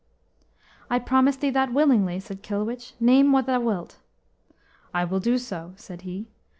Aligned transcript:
"I 0.89 0.97
promise 0.97 1.35
thee 1.35 1.51
that 1.51 1.71
willingly," 1.73 2.19
said 2.19 2.41
Kilwich; 2.41 2.93
"name 2.99 3.31
what 3.31 3.45
thou 3.45 3.59
wilt." 3.59 3.97
"I 4.95 5.05
will 5.05 5.19
do 5.19 5.37
so," 5.37 5.73
said 5.75 6.01
he. 6.01 6.25